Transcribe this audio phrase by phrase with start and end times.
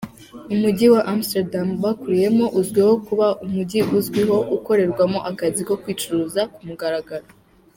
[0.53, 7.27] Umujyi w’Amsterdam bakuriyemo, uzwiho kuba umujyi uzwiho ukorerwamo akazi ko kwicuruza ku mugaragaro.